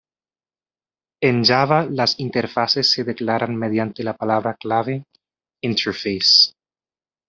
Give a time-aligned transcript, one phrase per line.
[1.21, 5.05] En Java las interfaces se declaran mediante la palabra clave
[5.61, 6.55] Interface.